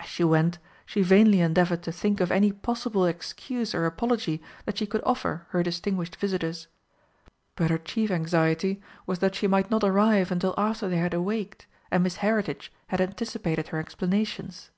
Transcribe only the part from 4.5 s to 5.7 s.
that she could offer her